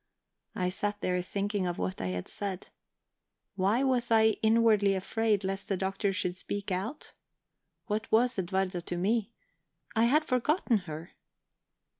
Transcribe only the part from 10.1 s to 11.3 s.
forgotten her.